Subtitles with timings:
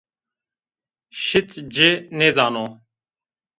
[1.23, 2.65] Şit ci nêdano